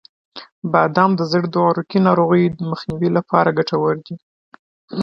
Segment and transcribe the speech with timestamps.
[0.73, 4.15] •بادام د زړه د عروقی ناروغیو مخنیوي لپاره ګټور دي.